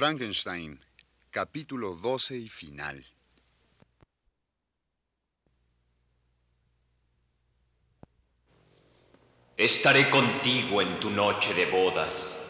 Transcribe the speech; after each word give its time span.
Frankenstein, 0.00 0.80
capítulo 1.30 1.94
12 1.94 2.38
y 2.38 2.48
final. 2.48 3.04
Estaré 9.58 10.08
contigo 10.08 10.80
en 10.80 10.98
tu 11.00 11.10
noche 11.10 11.52
de 11.52 11.66
bodas. 11.66 12.40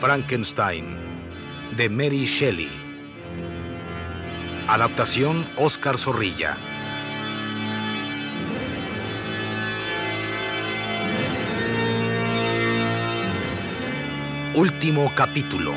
Frankenstein, 0.00 1.07
de 1.76 1.88
Mary 1.88 2.24
Shelley. 2.24 2.70
Adaptación 4.68 5.44
Oscar 5.56 5.98
Zorrilla. 5.98 6.56
Último 14.54 15.12
capítulo. 15.14 15.72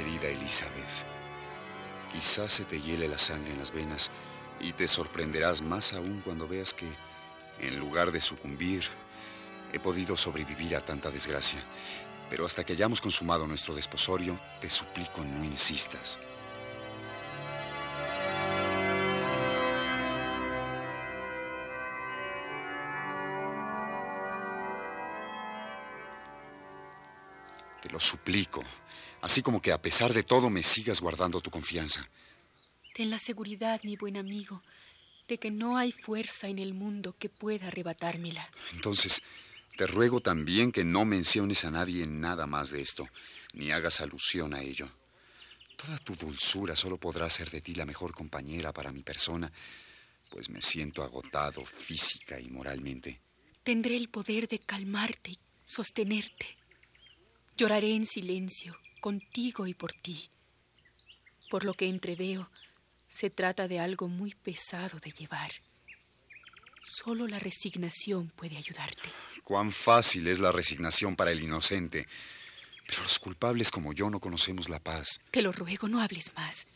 Querida 0.00 0.28
Elizabeth, 0.28 1.04
quizás 2.10 2.54
se 2.54 2.64
te 2.64 2.80
hiele 2.80 3.06
la 3.06 3.18
sangre 3.18 3.52
en 3.52 3.58
las 3.58 3.70
venas 3.70 4.10
y 4.58 4.72
te 4.72 4.88
sorprenderás 4.88 5.60
más 5.60 5.92
aún 5.92 6.22
cuando 6.24 6.48
veas 6.48 6.72
que, 6.72 6.88
en 7.58 7.78
lugar 7.78 8.10
de 8.10 8.22
sucumbir, 8.22 8.82
he 9.74 9.78
podido 9.78 10.16
sobrevivir 10.16 10.74
a 10.74 10.80
tanta 10.80 11.10
desgracia. 11.10 11.62
Pero 12.30 12.46
hasta 12.46 12.64
que 12.64 12.72
hayamos 12.72 13.02
consumado 13.02 13.46
nuestro 13.46 13.74
desposorio, 13.74 14.40
te 14.62 14.70
suplico 14.70 15.22
no 15.22 15.44
insistas. 15.44 16.18
Te 27.82 27.90
lo 27.90 28.00
suplico, 28.00 28.62
así 29.22 29.42
como 29.42 29.60
que 29.62 29.72
a 29.72 29.80
pesar 29.80 30.12
de 30.12 30.22
todo 30.22 30.50
me 30.50 30.62
sigas 30.62 31.00
guardando 31.00 31.40
tu 31.40 31.50
confianza. 31.50 32.08
Ten 32.94 33.10
la 33.10 33.18
seguridad, 33.18 33.80
mi 33.84 33.96
buen 33.96 34.16
amigo, 34.16 34.62
de 35.28 35.38
que 35.38 35.50
no 35.50 35.78
hay 35.78 35.92
fuerza 35.92 36.48
en 36.48 36.58
el 36.58 36.74
mundo 36.74 37.14
que 37.18 37.28
pueda 37.28 37.68
arrebatármela. 37.68 38.50
Entonces, 38.72 39.22
te 39.76 39.86
ruego 39.86 40.20
también 40.20 40.72
que 40.72 40.84
no 40.84 41.04
menciones 41.04 41.64
a 41.64 41.70
nadie 41.70 42.06
nada 42.06 42.46
más 42.46 42.70
de 42.70 42.82
esto, 42.82 43.08
ni 43.54 43.70
hagas 43.70 44.00
alusión 44.00 44.52
a 44.54 44.60
ello. 44.60 44.90
Toda 45.76 45.96
tu 45.98 46.14
dulzura 46.14 46.76
solo 46.76 46.98
podrá 46.98 47.30
ser 47.30 47.48
de 47.48 47.62
ti 47.62 47.74
la 47.74 47.86
mejor 47.86 48.12
compañera 48.12 48.72
para 48.72 48.92
mi 48.92 49.02
persona, 49.02 49.50
pues 50.28 50.50
me 50.50 50.60
siento 50.60 51.02
agotado 51.02 51.64
física 51.64 52.38
y 52.38 52.50
moralmente. 52.50 53.20
Tendré 53.62 53.96
el 53.96 54.10
poder 54.10 54.48
de 54.48 54.58
calmarte 54.58 55.30
y 55.30 55.38
sostenerte. 55.64 56.59
Lloraré 57.60 57.94
en 57.94 58.06
silencio, 58.06 58.74
contigo 59.02 59.66
y 59.66 59.74
por 59.74 59.92
ti. 59.92 60.30
Por 61.50 61.66
lo 61.66 61.74
que 61.74 61.90
entreveo, 61.90 62.50
se 63.06 63.28
trata 63.28 63.68
de 63.68 63.78
algo 63.78 64.08
muy 64.08 64.34
pesado 64.34 64.98
de 64.98 65.10
llevar. 65.10 65.50
Solo 66.82 67.26
la 67.26 67.38
resignación 67.38 68.30
puede 68.30 68.56
ayudarte. 68.56 69.10
Cuán 69.44 69.72
fácil 69.72 70.28
es 70.28 70.38
la 70.38 70.52
resignación 70.52 71.16
para 71.16 71.32
el 71.32 71.42
inocente. 71.42 72.06
Pero 72.86 73.02
los 73.02 73.18
culpables 73.18 73.70
como 73.70 73.92
yo 73.92 74.08
no 74.08 74.20
conocemos 74.20 74.70
la 74.70 74.78
paz. 74.80 75.20
Te 75.30 75.42
lo 75.42 75.52
ruego, 75.52 75.86
no 75.86 76.00
hables 76.00 76.34
más. 76.34 76.66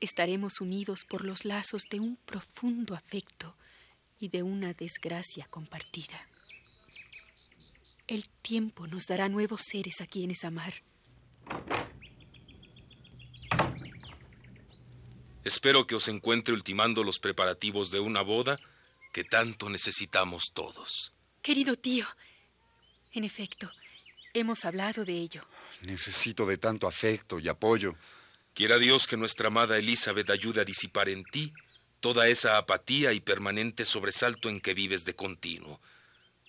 Estaremos 0.00 0.60
unidos 0.60 1.00
por 1.02 1.24
los 1.24 1.44
lazos 1.44 1.82
de 1.90 1.98
un 1.98 2.14
profundo 2.24 2.94
afecto 2.94 3.56
y 4.20 4.28
de 4.28 4.44
una 4.44 4.74
desgracia 4.74 5.48
compartida. 5.50 6.28
El 8.06 8.28
tiempo 8.28 8.86
nos 8.86 9.06
dará 9.06 9.28
nuevos 9.28 9.62
seres 9.62 10.00
a 10.00 10.06
quienes 10.06 10.44
amar. 10.44 10.74
Espero 15.44 15.86
que 15.86 15.94
os 15.94 16.08
encuentre 16.08 16.54
ultimando 16.54 17.02
los 17.02 17.18
preparativos 17.18 17.90
de 17.90 18.00
una 18.00 18.22
boda 18.22 18.58
que 19.12 19.24
tanto 19.24 19.68
necesitamos 19.68 20.52
todos. 20.52 21.12
Querido 21.42 21.74
tío, 21.74 22.06
en 23.12 23.24
efecto, 23.24 23.70
hemos 24.32 24.64
hablado 24.64 25.04
de 25.04 25.14
ello. 25.14 25.44
Necesito 25.82 26.46
de 26.46 26.58
tanto 26.58 26.86
afecto 26.86 27.38
y 27.38 27.48
apoyo. 27.48 27.94
Quiera 28.54 28.78
Dios 28.78 29.06
que 29.06 29.16
nuestra 29.16 29.48
amada 29.48 29.78
Elizabeth 29.78 30.30
ayude 30.30 30.60
a 30.60 30.64
disipar 30.64 31.08
en 31.08 31.24
ti 31.24 31.52
toda 32.00 32.28
esa 32.28 32.56
apatía 32.56 33.12
y 33.12 33.20
permanente 33.20 33.84
sobresalto 33.84 34.48
en 34.48 34.60
que 34.60 34.74
vives 34.74 35.04
de 35.04 35.14
continuo. 35.14 35.80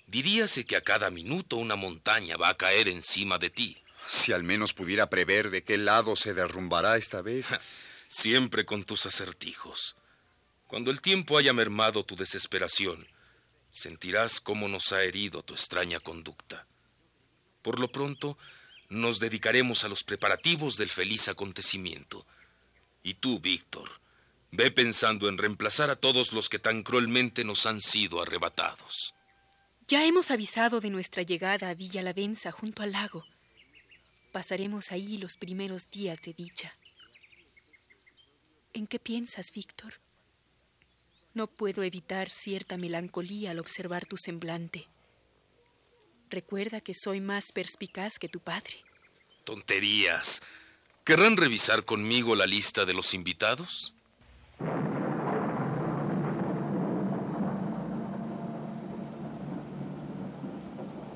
Diríase 0.08 0.66
que 0.66 0.76
a 0.76 0.82
cada 0.82 1.10
minuto 1.10 1.58
una 1.58 1.76
montaña 1.76 2.38
va 2.38 2.50
a 2.50 2.58
caer 2.58 2.88
encima 2.88 3.38
de 3.38 3.50
ti. 3.50 3.78
Si 4.06 4.34
al 4.34 4.44
menos 4.44 4.74
pudiera 4.74 5.10
prever 5.10 5.50
de 5.50 5.64
qué 5.64 5.78
lado 5.78 6.16
se 6.16 6.34
derrumbará 6.34 6.98
esta 6.98 7.22
vez. 7.22 7.58
Siempre 8.08 8.66
con 8.66 8.84
tus 8.84 9.06
acertijos. 9.06 9.96
Cuando 10.68 10.92
el 10.92 11.02
tiempo 11.02 11.38
haya 11.38 11.54
mermado 11.54 12.04
tu 12.04 12.16
desesperación, 12.16 13.08
sentirás 13.72 14.40
cómo 14.40 14.68
nos 14.68 14.92
ha 14.92 15.04
herido 15.04 15.42
tu 15.42 15.54
extraña 15.54 16.00
conducta. 16.00 16.68
Por 17.62 17.80
lo 17.80 17.92
pronto, 17.92 18.38
nos 18.90 19.20
dedicaremos 19.20 19.84
a 19.84 19.88
los 19.88 20.04
preparativos 20.04 20.78
del 20.78 20.90
feliz 20.90 21.28
acontecimiento. 21.28 22.26
Y 23.02 23.16
tú, 23.16 23.40
Víctor, 23.40 23.90
ve 24.52 24.70
pensando 24.70 25.28
en 25.28 25.38
reemplazar 25.38 25.90
a 25.90 25.96
todos 25.96 26.34
los 26.34 26.50
que 26.50 26.60
tan 26.60 26.84
cruelmente 26.84 27.44
nos 27.44 27.66
han 27.66 27.82
sido 27.82 28.22
arrebatados. 28.22 29.14
Ya 29.88 30.06
hemos 30.06 30.32
avisado 30.32 30.80
de 30.80 30.90
nuestra 30.90 31.24
llegada 31.24 31.70
a 31.70 31.74
Villa 31.74 32.02
Lavenza 32.02 32.52
junto 32.52 32.84
al 32.84 32.94
lago. 32.94 33.26
Pasaremos 34.32 34.92
ahí 34.92 35.18
los 35.18 35.36
primeros 35.36 35.92
días 35.92 36.22
de 36.22 36.34
dicha. 36.34 36.74
¿En 38.72 38.88
qué 38.88 38.98
piensas, 38.98 39.52
Víctor? 39.52 40.00
No 41.34 41.48
puedo 41.48 41.84
evitar 41.84 42.30
cierta 42.30 42.78
melancolía 42.78 43.52
al 43.52 43.60
observar 43.60 44.06
tu 44.06 44.18
semblante. 44.18 44.88
Recuerda 46.30 46.80
que 46.80 46.94
soy 46.94 47.20
más 47.20 47.52
perspicaz 47.52 48.18
que 48.18 48.30
tu 48.30 48.40
padre. 48.40 48.84
Tonterías. 49.44 50.42
¿Querrán 51.04 51.36
revisar 51.36 51.84
conmigo 51.84 52.36
la 52.36 52.46
lista 52.46 52.86
de 52.86 52.94
los 52.94 53.14
invitados? 53.14 53.94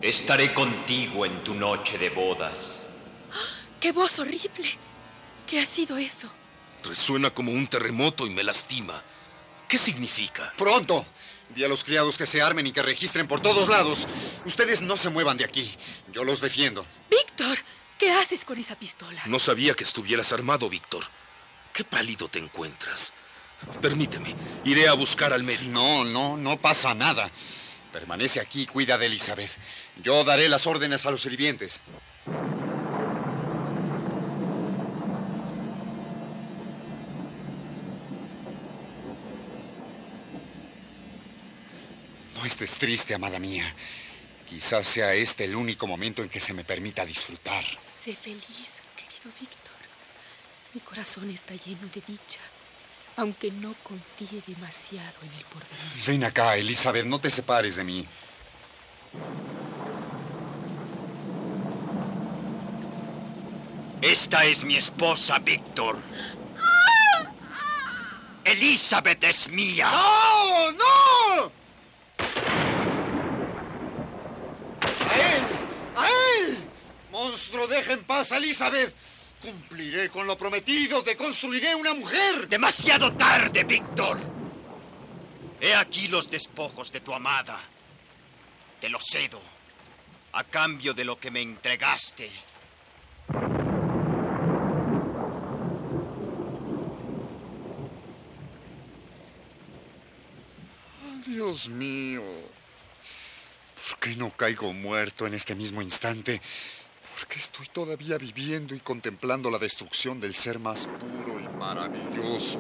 Estaré 0.08 0.54
contigo 0.54 1.26
en 1.26 1.44
tu 1.44 1.54
noche 1.54 1.98
de 1.98 2.10
bodas. 2.10 2.82
¡Qué 3.82 3.92
voz 3.92 4.20
horrible! 4.20 4.78
¿Qué 5.46 5.60
ha 5.60 5.66
sido 5.66 5.98
eso? 5.98 6.30
Resuena 6.82 7.30
como 7.32 7.52
un 7.52 7.68
terremoto 7.68 8.26
y 8.26 8.30
me 8.30 8.42
lastima. 8.42 9.04
¿Qué 9.68 9.78
significa? 9.78 10.54
¡Pronto! 10.58 11.06
Di 11.54 11.66
a 11.66 11.68
los 11.68 11.84
criados 11.84 12.18
que 12.18 12.26
se 12.26 12.42
armen 12.42 12.66
y 12.66 12.72
que 12.72 12.82
registren 12.82 13.28
por 13.28 13.42
todos 13.42 13.68
lados. 13.68 14.08
Ustedes 14.46 14.82
no 14.82 14.96
se 14.96 15.10
muevan 15.10 15.36
de 15.36 15.44
aquí. 15.44 15.76
Yo 16.14 16.24
los 16.24 16.40
defiendo. 16.40 16.86
Víctor, 17.12 17.58
¿qué 18.00 18.14
haces 18.14 18.46
con 18.46 18.58
esa 18.58 18.80
pistola? 18.80 19.24
No 19.26 19.40
sabía 19.40 19.74
que 19.74 19.84
estuvieras 19.84 20.32
armado, 20.32 20.70
Víctor. 20.70 21.04
Qué 21.74 21.84
pálido 21.84 22.30
te 22.30 22.40
encuentras. 22.40 23.12
Permíteme, 23.82 24.34
iré 24.64 24.88
a 24.88 24.94
buscar 24.94 25.34
al 25.34 25.44
médico. 25.44 25.70
No, 25.70 26.06
no, 26.06 26.38
no 26.38 26.56
pasa 26.56 26.94
nada. 26.94 27.30
Permanece 27.92 28.40
aquí 28.40 28.66
cuida 28.66 28.98
de 28.98 29.08
Elizabeth. 29.08 29.52
Yo 30.04 30.24
daré 30.24 30.50
las 30.50 30.68
órdenes 30.68 31.06
a 31.06 31.12
los 31.12 31.22
sirvientes. 31.22 31.82
No 42.36 42.46
estés 42.46 42.78
triste, 42.78 43.14
amada 43.14 43.40
mía. 43.40 43.74
Quizás 44.48 44.88
sea 44.88 45.14
este 45.14 45.44
el 45.46 45.56
único 45.56 45.88
momento 45.88 46.22
en 46.22 46.30
que 46.30 46.40
se 46.40 46.54
me 46.54 46.64
permita 46.64 47.06
disfrutar. 47.06 47.66
Sé 47.92 48.16
feliz, 48.16 48.82
querido 48.96 49.36
Víctor. 49.40 49.74
Mi 50.74 50.82
corazón 50.82 51.30
está 51.32 51.56
lleno 51.56 51.88
de 51.88 52.02
dicha 52.08 52.40
aunque 53.18 53.52
no 53.52 53.76
confíe 53.84 54.42
demasiado 54.46 55.18
en 55.24 55.34
el 55.34 55.46
porvenir. 55.46 56.06
Ven 56.06 56.24
acá, 56.24 56.56
Elizabeth, 56.56 57.06
no 57.06 57.20
te 57.20 57.30
separes 57.30 57.76
de 57.76 57.84
mí. 57.84 58.08
Esta 64.02 64.46
es 64.46 64.64
mi 64.64 64.78
esposa, 64.78 65.40
Víctor. 65.40 65.98
Elizabeth 68.46 69.24
es 69.24 69.50
mía. 69.50 69.90
¡No! 69.92 70.72
¡No! 70.72 71.52
¡A 75.10 75.16
él! 75.16 75.44
¡A 75.96 76.08
él! 76.08 76.58
¡Monstruo, 77.12 77.68
deja 77.68 77.94
en 77.94 78.04
paz 78.04 78.32
a 78.32 78.38
Elizabeth! 78.38 78.96
Cumpliré 79.42 80.10
con 80.10 80.26
lo 80.26 80.38
prometido, 80.38 81.04
te 81.04 81.16
construiré 81.16 81.76
una 81.76 81.94
mujer. 81.94 82.48
Demasiado 82.48 83.14
tarde, 83.14 83.64
Víctor. 83.64 84.18
He 85.62 85.74
aquí 85.74 86.08
los 86.08 86.30
despojos 86.30 86.92
de 86.92 87.02
tu 87.02 87.14
amada. 87.14 87.60
Te 88.80 88.90
los 88.90 89.04
cedo, 89.06 89.42
a 90.34 90.44
cambio 90.44 90.94
de 90.94 91.06
lo 91.06 91.20
que 91.20 91.32
me 91.32 91.42
entregaste. 91.42 92.30
Dios 101.26 101.70
mío. 101.70 102.24
¿Por 103.90 104.00
qué 104.00 104.16
no 104.16 104.32
caigo 104.32 104.74
muerto 104.74 105.28
en 105.28 105.34
este 105.34 105.56
mismo 105.56 105.82
instante? 105.82 106.42
¿Por 107.18 107.26
qué 107.26 107.40
estoy 107.40 107.66
todavía 107.74 108.20
viviendo 108.20 108.76
y 108.76 108.80
contemplando 108.80 109.50
la 109.50 109.58
destrucción 109.58 110.22
del 110.22 110.36
ser 110.36 110.60
más 110.60 110.86
puro 110.86 111.40
y 111.40 111.48
maravilloso? 111.58 112.60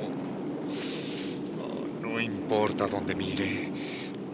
Oh, 1.62 1.86
no 2.02 2.20
importa 2.20 2.88
dónde 2.88 3.14
mire, 3.14 3.72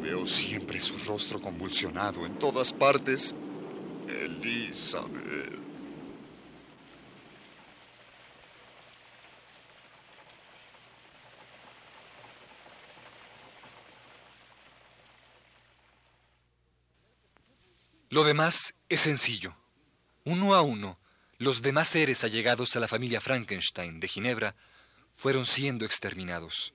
veo 0.02 0.26
siempre 0.26 0.80
su 0.80 0.98
rostro 1.00 1.42
convulsionado 1.42 2.26
en 2.26 2.40
todas 2.40 2.72
partes. 2.72 3.36
Elizabeth. 4.08 5.60
Lo 18.10 18.24
demás 18.24 18.74
es 18.88 19.02
sencillo. 19.02 19.54
Uno 20.26 20.56
a 20.56 20.62
uno, 20.62 21.00
los 21.38 21.62
demás 21.62 21.90
seres 21.90 22.24
allegados 22.24 22.76
a 22.76 22.80
la 22.80 22.88
familia 22.88 23.20
Frankenstein 23.20 24.00
de 24.00 24.08
Ginebra 24.08 24.56
fueron 25.14 25.46
siendo 25.46 25.84
exterminados. 25.84 26.74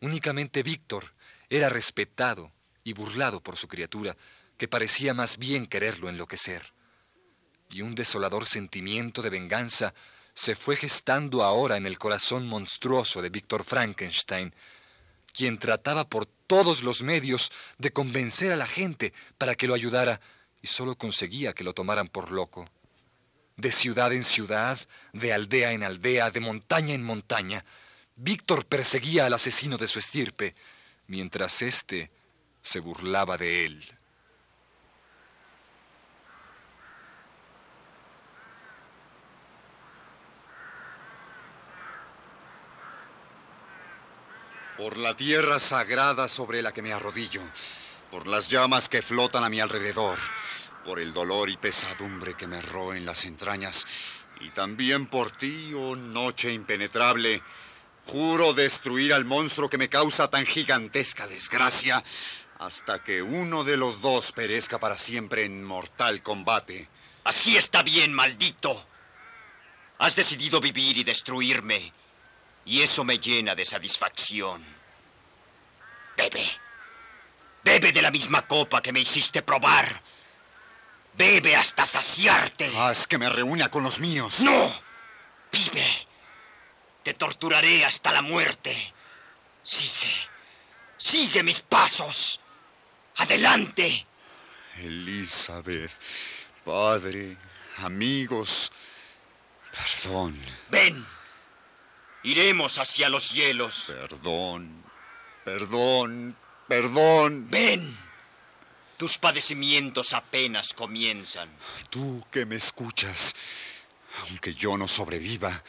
Únicamente 0.00 0.62
Víctor 0.62 1.12
era 1.50 1.68
respetado 1.68 2.52
y 2.84 2.92
burlado 2.92 3.42
por 3.42 3.56
su 3.56 3.66
criatura, 3.66 4.16
que 4.56 4.68
parecía 4.68 5.14
más 5.14 5.38
bien 5.38 5.66
quererlo 5.66 6.08
enloquecer. 6.08 6.72
Y 7.70 7.82
un 7.82 7.96
desolador 7.96 8.46
sentimiento 8.46 9.20
de 9.20 9.30
venganza 9.30 9.92
se 10.32 10.54
fue 10.54 10.76
gestando 10.76 11.42
ahora 11.42 11.76
en 11.76 11.86
el 11.86 11.98
corazón 11.98 12.46
monstruoso 12.46 13.20
de 13.20 13.30
Víctor 13.30 13.64
Frankenstein, 13.64 14.54
quien 15.32 15.58
trataba 15.58 16.08
por 16.08 16.26
todos 16.26 16.84
los 16.84 17.02
medios 17.02 17.50
de 17.78 17.90
convencer 17.90 18.52
a 18.52 18.56
la 18.56 18.66
gente 18.66 19.12
para 19.38 19.56
que 19.56 19.66
lo 19.66 19.74
ayudara 19.74 20.20
y 20.64 20.66
solo 20.66 20.96
conseguía 20.96 21.52
que 21.52 21.62
lo 21.62 21.74
tomaran 21.74 22.08
por 22.08 22.32
loco. 22.32 22.64
De 23.58 23.70
ciudad 23.70 24.14
en 24.14 24.24
ciudad, 24.24 24.78
de 25.12 25.34
aldea 25.34 25.72
en 25.72 25.84
aldea, 25.84 26.30
de 26.30 26.40
montaña 26.40 26.94
en 26.94 27.02
montaña, 27.02 27.66
Víctor 28.16 28.64
perseguía 28.64 29.26
al 29.26 29.34
asesino 29.34 29.76
de 29.76 29.86
su 29.88 29.98
estirpe, 29.98 30.54
mientras 31.06 31.60
éste 31.60 32.10
se 32.62 32.80
burlaba 32.80 33.36
de 33.36 33.66
él. 33.66 33.84
Por 44.78 44.96
la 44.96 45.14
tierra 45.14 45.60
sagrada 45.60 46.26
sobre 46.26 46.62
la 46.62 46.72
que 46.72 46.80
me 46.80 46.94
arrodillo, 46.94 47.42
por 48.14 48.28
las 48.28 48.48
llamas 48.48 48.88
que 48.88 49.02
flotan 49.02 49.42
a 49.42 49.48
mi 49.48 49.58
alrededor, 49.58 50.16
por 50.84 51.00
el 51.00 51.12
dolor 51.12 51.50
y 51.50 51.56
pesadumbre 51.56 52.34
que 52.34 52.46
me 52.46 52.60
roen 52.60 53.04
las 53.04 53.24
entrañas, 53.24 53.88
y 54.40 54.50
también 54.50 55.06
por 55.06 55.32
ti, 55.32 55.72
oh 55.74 55.96
noche 55.96 56.52
impenetrable, 56.52 57.42
juro 58.06 58.54
destruir 58.54 59.12
al 59.12 59.24
monstruo 59.24 59.68
que 59.68 59.78
me 59.78 59.88
causa 59.88 60.30
tan 60.30 60.46
gigantesca 60.46 61.26
desgracia, 61.26 62.04
hasta 62.60 63.02
que 63.02 63.20
uno 63.20 63.64
de 63.64 63.76
los 63.76 64.00
dos 64.00 64.30
perezca 64.30 64.78
para 64.78 64.96
siempre 64.96 65.44
en 65.44 65.64
mortal 65.64 66.22
combate. 66.22 66.88
Así 67.24 67.56
está 67.56 67.82
bien, 67.82 68.12
maldito. 68.12 68.86
Has 69.98 70.14
decidido 70.14 70.60
vivir 70.60 70.98
y 70.98 71.02
destruirme, 71.02 71.92
y 72.64 72.80
eso 72.80 73.02
me 73.02 73.18
llena 73.18 73.56
de 73.56 73.64
satisfacción. 73.64 74.64
Bebe. 76.16 76.63
Bebe 77.64 77.92
de 77.92 78.02
la 78.02 78.10
misma 78.10 78.46
copa 78.46 78.82
que 78.82 78.92
me 78.92 79.00
hiciste 79.00 79.42
probar. 79.42 80.02
Bebe 81.16 81.56
hasta 81.56 81.86
saciarte. 81.86 82.70
Haz 82.76 83.06
que 83.06 83.18
me 83.18 83.28
reúna 83.28 83.70
con 83.70 83.82
los 83.82 83.98
míos. 84.00 84.40
¡No! 84.40 84.72
Vive. 85.50 86.06
Te 87.02 87.14
torturaré 87.14 87.84
hasta 87.84 88.12
la 88.12 88.22
muerte. 88.22 88.92
Sigue. 89.62 90.12
Sigue 90.98 91.42
mis 91.42 91.60
pasos. 91.60 92.40
Adelante. 93.16 94.06
Elizabeth, 94.76 95.92
padre, 96.64 97.36
amigos, 97.78 98.72
perdón. 99.70 100.36
Ven. 100.70 101.06
Iremos 102.24 102.78
hacia 102.78 103.08
los 103.08 103.32
hielos. 103.32 103.84
Perdón, 103.86 104.82
perdón, 105.44 106.36
perdón. 106.68 107.48
Ven. 107.50 108.04
Tus 108.96 109.18
padecimientos 109.18 110.12
apenas 110.12 110.72
comienzan. 110.72 111.50
Tú 111.90 112.24
que 112.30 112.46
me 112.46 112.54
escuchas, 112.54 113.34
aunque 114.22 114.54
yo 114.54 114.76
no 114.78 114.86
sobreviva, 114.86 115.64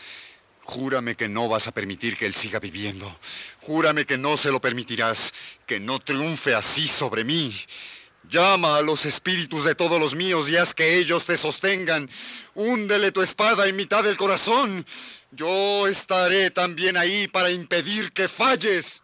júrame 0.64 1.16
que 1.16 1.28
no 1.28 1.48
vas 1.48 1.68
a 1.68 1.72
permitir 1.72 2.18
que 2.18 2.28
él 2.28 2.36
siga 2.36 2.60
viviendo. 2.60 3.18
Júrame 3.62 4.06
que 4.06 4.18
no 4.18 4.38
se 4.38 4.52
lo 4.52 4.62
permitirás, 4.62 5.34
que 5.66 5.80
no 5.80 6.00
triunfe 6.00 6.54
así 6.54 6.88
sobre 6.88 7.24
mí. 7.24 7.56
Llama 8.30 8.78
a 8.78 8.82
los 8.82 9.06
espíritus 9.06 9.64
de 9.64 9.76
todos 9.76 10.00
los 10.00 10.16
míos 10.16 10.50
y 10.50 10.58
haz 10.58 10.74
que 10.74 10.98
ellos 10.98 11.26
te 11.26 11.38
sostengan. 11.38 12.10
Húndele 12.54 13.12
tu 13.12 13.22
espada 13.22 13.68
en 13.68 13.76
mitad 13.76 14.04
del 14.04 14.18
corazón. 14.18 14.86
Yo 15.32 15.88
estaré 15.88 16.52
también 16.52 16.96
ahí 16.98 17.28
para 17.28 17.52
impedir 17.52 18.12
que 18.14 18.28
falles. 18.28 19.04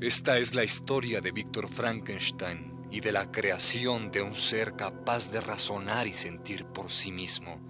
Esta 0.00 0.38
es 0.38 0.54
la 0.54 0.64
historia 0.64 1.20
de 1.20 1.30
Víctor 1.30 1.68
Frankenstein 1.68 2.88
y 2.90 3.00
de 3.00 3.12
la 3.12 3.30
creación 3.30 4.10
de 4.10 4.22
un 4.22 4.32
ser 4.32 4.74
capaz 4.74 5.30
de 5.30 5.42
razonar 5.42 6.06
y 6.06 6.14
sentir 6.14 6.64
por 6.64 6.90
sí 6.90 7.12
mismo, 7.12 7.60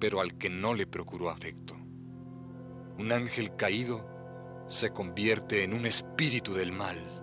pero 0.00 0.22
al 0.22 0.38
que 0.38 0.48
no 0.48 0.72
le 0.72 0.86
procuró 0.86 1.28
afecto. 1.28 1.76
Un 2.96 3.12
ángel 3.12 3.54
caído 3.54 4.08
se 4.66 4.94
convierte 4.94 5.62
en 5.62 5.74
un 5.74 5.84
espíritu 5.84 6.54
del 6.54 6.72
mal. 6.72 7.21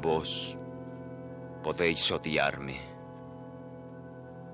Vos 0.00 0.56
podéis 1.62 2.10
odiarme, 2.12 2.80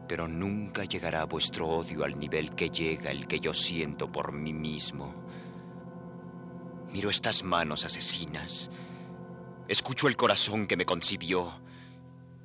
Pero 0.08 0.26
nunca 0.26 0.84
llegará 0.84 1.24
vuestro 1.24 1.68
odio 1.68 2.04
al 2.04 2.18
nivel 2.18 2.54
que 2.54 2.70
llega 2.70 3.10
el 3.10 3.26
que 3.26 3.40
yo 3.40 3.52
siento 3.52 4.10
por 4.10 4.32
mí 4.32 4.52
mismo. 4.52 5.14
Miro 6.92 7.10
estas 7.10 7.42
manos 7.42 7.84
asesinas. 7.84 8.70
Escucho 9.68 10.08
el 10.08 10.16
corazón 10.16 10.66
que 10.66 10.76
me 10.76 10.84
concibió 10.84 11.52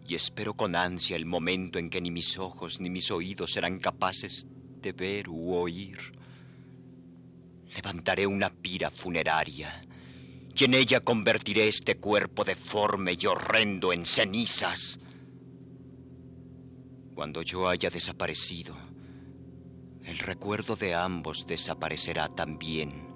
y 0.07 0.15
espero 0.15 0.53
con 0.53 0.75
ansia 0.75 1.15
el 1.15 1.25
momento 1.25 1.79
en 1.79 1.89
que 1.89 2.01
ni 2.01 2.11
mis 2.11 2.37
ojos 2.37 2.79
ni 2.79 2.89
mis 2.89 3.11
oídos 3.11 3.51
serán 3.51 3.79
capaces 3.79 4.45
de 4.81 4.91
ver 4.93 5.29
u 5.29 5.53
oír. 5.53 5.97
Levantaré 7.75 8.25
una 8.25 8.49
pira 8.49 8.89
funeraria 8.89 9.85
y 10.55 10.63
en 10.65 10.73
ella 10.73 10.99
convertiré 10.99 11.67
este 11.67 11.97
cuerpo 11.97 12.43
deforme 12.43 13.15
y 13.19 13.25
horrendo 13.25 13.93
en 13.93 14.05
cenizas. 14.05 14.99
Cuando 17.15 17.41
yo 17.41 17.67
haya 17.67 17.89
desaparecido, 17.89 18.75
el 20.03 20.17
recuerdo 20.19 20.75
de 20.75 20.95
ambos 20.95 21.45
desaparecerá 21.45 22.27
también. 22.27 23.07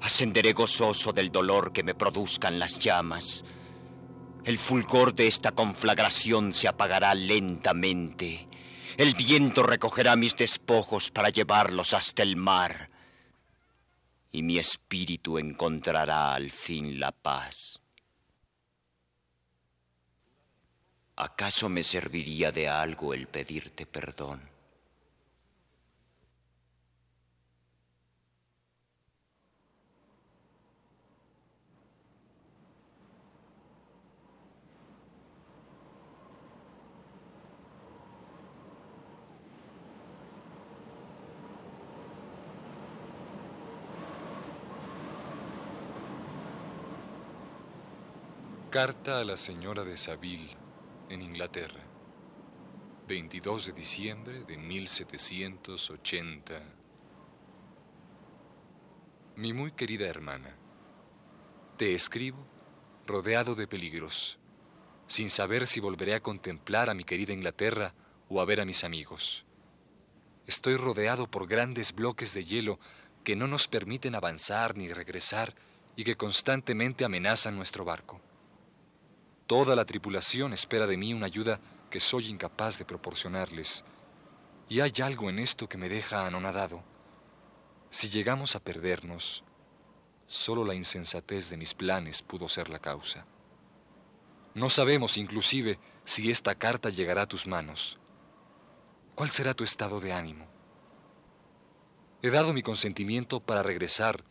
Ascenderé 0.00 0.52
gozoso 0.52 1.12
del 1.12 1.30
dolor 1.30 1.72
que 1.72 1.82
me 1.82 1.94
produzcan 1.94 2.58
las 2.58 2.78
llamas. 2.78 3.44
El 4.44 4.58
fulgor 4.58 5.14
de 5.14 5.26
esta 5.26 5.52
conflagración 5.52 6.54
se 6.54 6.68
apagará 6.68 7.14
lentamente. 7.14 8.48
El 8.96 9.14
viento 9.14 9.62
recogerá 9.62 10.16
mis 10.16 10.34
despojos 10.36 11.10
para 11.10 11.30
llevarlos 11.30 11.94
hasta 11.94 12.22
el 12.22 12.36
mar. 12.36 12.89
Y 14.32 14.42
mi 14.42 14.58
espíritu 14.58 15.38
encontrará 15.38 16.34
al 16.34 16.50
fin 16.50 17.00
la 17.00 17.12
paz. 17.12 17.80
¿Acaso 21.16 21.68
me 21.68 21.82
serviría 21.82 22.50
de 22.50 22.68
algo 22.68 23.12
el 23.12 23.26
pedirte 23.26 23.86
perdón? 23.86 24.49
Carta 48.70 49.18
a 49.18 49.24
la 49.24 49.36
señora 49.36 49.82
de 49.82 49.96
Saville, 49.96 50.56
en 51.08 51.22
Inglaterra. 51.22 51.80
22 53.08 53.66
de 53.66 53.72
diciembre 53.72 54.44
de 54.44 54.56
1780. 54.56 56.62
Mi 59.34 59.52
muy 59.52 59.72
querida 59.72 60.06
hermana, 60.06 60.54
te 61.78 61.96
escribo 61.96 62.46
rodeado 63.08 63.56
de 63.56 63.66
peligros, 63.66 64.38
sin 65.08 65.30
saber 65.30 65.66
si 65.66 65.80
volveré 65.80 66.14
a 66.14 66.22
contemplar 66.22 66.90
a 66.90 66.94
mi 66.94 67.02
querida 67.02 67.32
Inglaterra 67.32 67.92
o 68.28 68.40
a 68.40 68.44
ver 68.44 68.60
a 68.60 68.64
mis 68.64 68.84
amigos. 68.84 69.44
Estoy 70.46 70.76
rodeado 70.76 71.28
por 71.28 71.48
grandes 71.48 71.92
bloques 71.92 72.34
de 72.34 72.44
hielo 72.44 72.78
que 73.24 73.34
no 73.34 73.48
nos 73.48 73.66
permiten 73.66 74.14
avanzar 74.14 74.76
ni 74.76 74.92
regresar 74.92 75.56
y 75.96 76.04
que 76.04 76.16
constantemente 76.16 77.04
amenazan 77.04 77.56
nuestro 77.56 77.84
barco. 77.84 78.20
Toda 79.50 79.74
la 79.74 79.84
tripulación 79.84 80.52
espera 80.52 80.86
de 80.86 80.96
mí 80.96 81.12
una 81.12 81.26
ayuda 81.26 81.58
que 81.90 81.98
soy 81.98 82.28
incapaz 82.28 82.78
de 82.78 82.84
proporcionarles. 82.84 83.84
Y 84.68 84.78
hay 84.78 84.92
algo 85.02 85.28
en 85.28 85.40
esto 85.40 85.68
que 85.68 85.76
me 85.76 85.88
deja 85.88 86.24
anonadado. 86.24 86.84
Si 87.88 88.08
llegamos 88.10 88.54
a 88.54 88.60
perdernos, 88.60 89.42
solo 90.28 90.64
la 90.64 90.76
insensatez 90.76 91.50
de 91.50 91.56
mis 91.56 91.74
planes 91.74 92.22
pudo 92.22 92.48
ser 92.48 92.68
la 92.68 92.78
causa. 92.78 93.26
No 94.54 94.70
sabemos 94.70 95.16
inclusive 95.16 95.80
si 96.04 96.30
esta 96.30 96.54
carta 96.54 96.88
llegará 96.88 97.22
a 97.22 97.28
tus 97.28 97.48
manos. 97.48 97.98
¿Cuál 99.16 99.30
será 99.30 99.52
tu 99.52 99.64
estado 99.64 99.98
de 99.98 100.12
ánimo? 100.12 100.46
He 102.22 102.30
dado 102.30 102.52
mi 102.52 102.62
consentimiento 102.62 103.40
para 103.40 103.64
regresar 103.64 104.22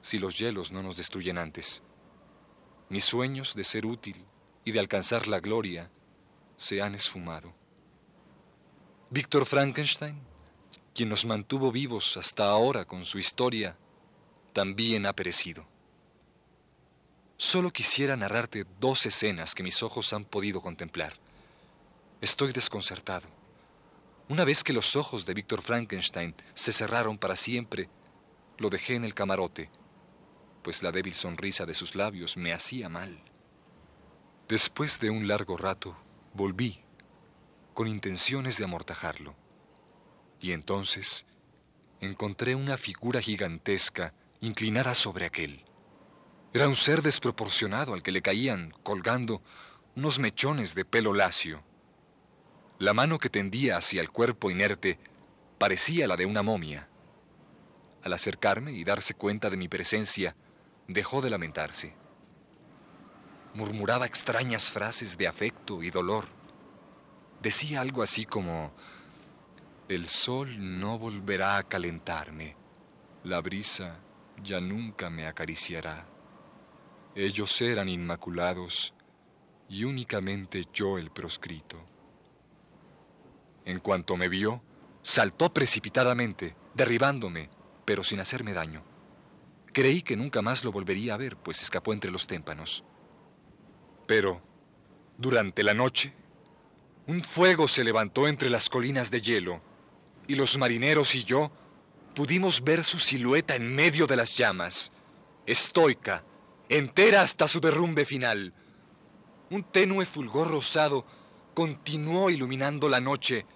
si 0.00 0.20
los 0.20 0.38
hielos 0.38 0.70
no 0.70 0.80
nos 0.80 0.96
destruyen 0.96 1.38
antes. 1.38 1.82
Mis 2.88 3.04
sueños 3.04 3.56
de 3.56 3.64
ser 3.64 3.84
útil 3.84 4.26
y 4.64 4.72
de 4.72 4.80
alcanzar 4.80 5.28
la 5.28 5.40
gloria 5.40 5.90
se 6.56 6.82
han 6.82 6.94
esfumado. 6.94 7.54
Víctor 9.10 9.46
Frankenstein, 9.46 10.20
quien 10.94 11.08
nos 11.08 11.24
mantuvo 11.24 11.72
vivos 11.72 12.16
hasta 12.16 12.48
ahora 12.48 12.84
con 12.84 13.04
su 13.04 13.18
historia, 13.18 13.76
también 14.52 15.06
ha 15.06 15.12
perecido. 15.12 15.66
Solo 17.36 17.72
quisiera 17.72 18.16
narrarte 18.16 18.66
dos 18.78 19.06
escenas 19.06 19.54
que 19.54 19.62
mis 19.62 19.82
ojos 19.82 20.12
han 20.12 20.24
podido 20.24 20.60
contemplar. 20.60 21.14
Estoy 22.20 22.52
desconcertado. 22.52 23.26
Una 24.28 24.44
vez 24.44 24.62
que 24.62 24.74
los 24.74 24.94
ojos 24.94 25.24
de 25.24 25.34
Víctor 25.34 25.62
Frankenstein 25.62 26.34
se 26.54 26.72
cerraron 26.72 27.16
para 27.16 27.36
siempre, 27.36 27.88
lo 28.58 28.68
dejé 28.68 28.94
en 28.94 29.04
el 29.04 29.14
camarote, 29.14 29.70
pues 30.62 30.82
la 30.82 30.92
débil 30.92 31.14
sonrisa 31.14 31.64
de 31.64 31.74
sus 31.74 31.94
labios 31.94 32.36
me 32.36 32.52
hacía 32.52 32.88
mal. 32.88 33.24
Después 34.50 34.98
de 34.98 35.10
un 35.10 35.28
largo 35.28 35.56
rato, 35.56 35.96
volví, 36.34 36.80
con 37.72 37.86
intenciones 37.86 38.58
de 38.58 38.64
amortajarlo. 38.64 39.36
Y 40.40 40.50
entonces 40.50 41.24
encontré 42.00 42.56
una 42.56 42.76
figura 42.76 43.20
gigantesca 43.20 44.12
inclinada 44.40 44.96
sobre 44.96 45.24
aquel. 45.24 45.64
Era 46.52 46.66
un 46.66 46.74
ser 46.74 47.00
desproporcionado 47.00 47.94
al 47.94 48.02
que 48.02 48.10
le 48.10 48.22
caían, 48.22 48.74
colgando, 48.82 49.40
unos 49.94 50.18
mechones 50.18 50.74
de 50.74 50.84
pelo 50.84 51.14
lacio. 51.14 51.62
La 52.80 52.92
mano 52.92 53.20
que 53.20 53.30
tendía 53.30 53.76
hacia 53.76 54.00
el 54.00 54.10
cuerpo 54.10 54.50
inerte 54.50 54.98
parecía 55.58 56.08
la 56.08 56.16
de 56.16 56.26
una 56.26 56.42
momia. 56.42 56.88
Al 58.02 58.14
acercarme 58.14 58.72
y 58.72 58.82
darse 58.82 59.14
cuenta 59.14 59.48
de 59.48 59.56
mi 59.56 59.68
presencia, 59.68 60.34
dejó 60.88 61.22
de 61.22 61.30
lamentarse 61.30 61.94
murmuraba 63.54 64.06
extrañas 64.06 64.70
frases 64.70 65.16
de 65.16 65.26
afecto 65.26 65.82
y 65.82 65.90
dolor. 65.90 66.26
Decía 67.42 67.80
algo 67.80 68.02
así 68.02 68.26
como, 68.26 68.72
el 69.88 70.06
sol 70.06 70.80
no 70.80 70.98
volverá 70.98 71.56
a 71.56 71.62
calentarme, 71.64 72.56
la 73.24 73.40
brisa 73.40 73.98
ya 74.42 74.60
nunca 74.60 75.10
me 75.10 75.26
acariciará. 75.26 76.06
Ellos 77.14 77.60
eran 77.60 77.88
inmaculados 77.88 78.94
y 79.68 79.84
únicamente 79.84 80.64
yo 80.72 80.98
el 80.98 81.10
proscrito. 81.10 81.76
En 83.64 83.80
cuanto 83.80 84.16
me 84.16 84.28
vio, 84.28 84.62
saltó 85.02 85.52
precipitadamente, 85.52 86.56
derribándome, 86.74 87.50
pero 87.84 88.04
sin 88.04 88.20
hacerme 88.20 88.52
daño. 88.52 88.84
Creí 89.72 90.02
que 90.02 90.16
nunca 90.16 90.42
más 90.42 90.64
lo 90.64 90.72
volvería 90.72 91.14
a 91.14 91.16
ver, 91.16 91.36
pues 91.36 91.62
escapó 91.62 91.92
entre 91.92 92.10
los 92.10 92.26
témpanos. 92.26 92.84
Pero, 94.10 94.42
durante 95.18 95.62
la 95.62 95.72
noche, 95.72 96.12
un 97.06 97.22
fuego 97.22 97.68
se 97.68 97.84
levantó 97.84 98.26
entre 98.26 98.50
las 98.50 98.68
colinas 98.68 99.08
de 99.12 99.22
hielo 99.22 99.60
y 100.26 100.34
los 100.34 100.58
marineros 100.58 101.14
y 101.14 101.22
yo 101.22 101.52
pudimos 102.16 102.64
ver 102.64 102.82
su 102.82 102.98
silueta 102.98 103.54
en 103.54 103.72
medio 103.72 104.08
de 104.08 104.16
las 104.16 104.36
llamas, 104.36 104.90
estoica, 105.46 106.24
entera 106.68 107.22
hasta 107.22 107.46
su 107.46 107.60
derrumbe 107.60 108.04
final. 108.04 108.52
Un 109.48 109.62
tenue 109.62 110.04
fulgor 110.04 110.50
rosado 110.50 111.06
continuó 111.54 112.30
iluminando 112.30 112.88
la 112.88 113.00
noche 113.00 113.46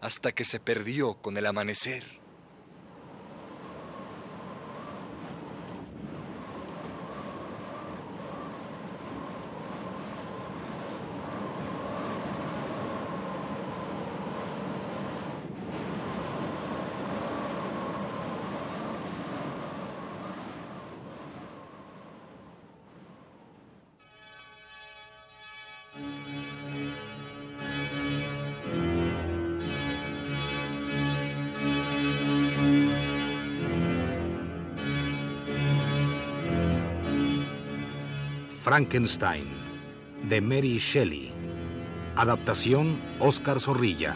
hasta 0.00 0.32
que 0.32 0.44
se 0.44 0.58
perdió 0.58 1.20
con 1.20 1.36
el 1.36 1.44
amanecer. 1.44 2.21
Frankenstein, 38.62 39.42
de 40.28 40.40
Mary 40.40 40.78
Shelley. 40.78 41.32
Adaptación 42.14 42.96
Óscar 43.18 43.58
Zorrilla. 43.58 44.14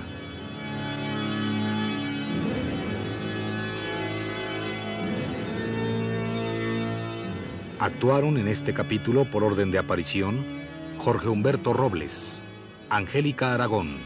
Actuaron 7.81 8.37
en 8.37 8.47
este 8.47 8.73
capítulo 8.73 9.25
por 9.25 9.43
orden 9.43 9.73
de 9.73 9.79
aparición 9.79 10.37
Jorge 10.99 11.29
Humberto 11.29 11.73
Robles, 11.73 12.41
Angélica 12.88 13.53
Aragón, 13.53 13.97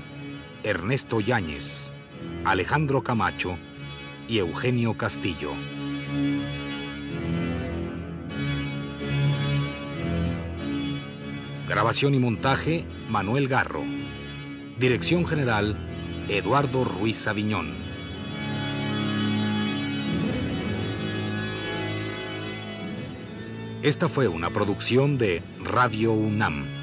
Ernesto 0.62 1.20
Yáñez, 1.20 1.90
Alejandro 2.46 3.02
Camacho 3.02 3.58
y 4.26 4.38
Eugenio 4.38 4.94
Castillo. 4.94 5.50
Grabación 11.70 12.16
y 12.16 12.18
montaje, 12.18 12.84
Manuel 13.10 13.46
Garro. 13.46 13.84
Dirección 14.80 15.24
general, 15.24 15.76
Eduardo 16.28 16.82
Ruiz 16.82 17.28
Aviñón. 17.28 17.70
Esta 23.82 24.08
fue 24.08 24.26
una 24.26 24.50
producción 24.50 25.16
de 25.16 25.44
Radio 25.62 26.12
UNAM. 26.12 26.79